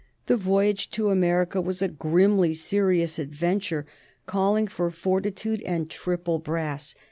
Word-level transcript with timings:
The 0.25 0.35
voyage 0.35 0.89
to 0.97 1.11
America 1.11 1.61
was 1.61 1.83
a 1.83 1.87
grimly 1.87 2.55
serious 2.55 3.19
adventure, 3.19 3.85
calling 4.25 4.65
for 4.65 4.89
fortitude 4.89 5.61
and 5.61 5.91
triple 5.91 6.39
brass. 6.39 6.95